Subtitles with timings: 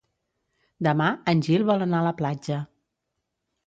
[0.87, 2.63] Demà en Gil vol anar a la platja.